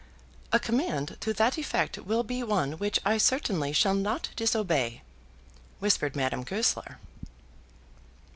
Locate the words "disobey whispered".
4.35-6.15